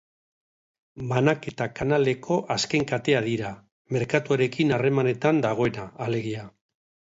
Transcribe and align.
Banaketa-kanaleko 1.11 2.39
azken 2.57 2.89
katea 2.93 3.21
dira, 3.27 3.53
merkatuarekin 3.99 4.77
harremanetan 4.81 5.47
dagoena, 5.49 5.89
alegia. 6.11 6.53